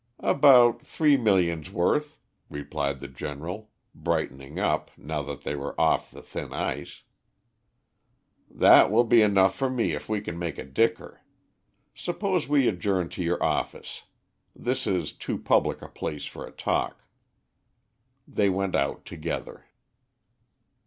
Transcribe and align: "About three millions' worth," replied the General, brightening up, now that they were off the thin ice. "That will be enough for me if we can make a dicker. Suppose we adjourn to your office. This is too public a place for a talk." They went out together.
"About 0.23 0.81
three 0.81 1.15
millions' 1.15 1.69
worth," 1.69 2.17
replied 2.49 3.01
the 3.01 3.07
General, 3.07 3.69
brightening 3.93 4.57
up, 4.57 4.89
now 4.97 5.21
that 5.21 5.41
they 5.41 5.55
were 5.55 5.79
off 5.79 6.09
the 6.09 6.23
thin 6.23 6.51
ice. 6.51 7.03
"That 8.49 8.89
will 8.89 9.03
be 9.03 9.21
enough 9.21 9.53
for 9.55 9.69
me 9.69 9.91
if 9.91 10.09
we 10.09 10.19
can 10.19 10.39
make 10.39 10.57
a 10.57 10.63
dicker. 10.65 11.21
Suppose 11.93 12.47
we 12.47 12.67
adjourn 12.67 13.09
to 13.09 13.21
your 13.21 13.43
office. 13.43 14.05
This 14.55 14.87
is 14.87 15.13
too 15.13 15.37
public 15.37 15.83
a 15.83 15.87
place 15.87 16.25
for 16.25 16.47
a 16.47 16.51
talk." 16.51 17.03
They 18.27 18.49
went 18.49 18.73
out 18.73 19.05
together. 19.05 19.65